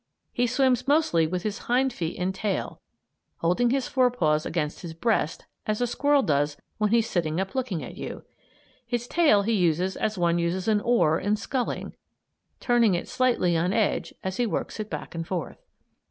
He 0.33 0.47
swims 0.47 0.87
mostly 0.87 1.27
with 1.27 1.43
his 1.43 1.59
hind 1.69 1.93
feet 1.93 2.17
and 2.17 2.33
tail, 2.33 2.81
holding 3.37 3.69
his 3.69 3.87
fore 3.87 4.09
paws 4.09 4.47
against 4.47 4.81
his 4.81 4.95
breast 4.95 5.45
as 5.67 5.79
a 5.79 5.85
squirrel 5.85 6.23
does 6.23 6.57
when 6.79 6.89
he's 6.89 7.07
sitting 7.07 7.39
up 7.39 7.53
looking 7.53 7.83
at 7.83 7.97
you. 7.97 8.23
His 8.87 9.07
tail 9.07 9.43
he 9.43 9.53
uses 9.53 9.95
as 9.95 10.17
one 10.17 10.39
uses 10.39 10.67
an 10.67 10.81
oar 10.81 11.19
in 11.19 11.35
sculling, 11.35 11.93
turning 12.59 12.95
it 12.95 13.07
slightly 13.07 13.55
on 13.55 13.73
edge 13.73 14.11
as 14.23 14.37
he 14.37 14.47
works 14.47 14.79
it 14.79 14.89
back 14.89 15.13
and 15.13 15.27
forth. 15.27 15.61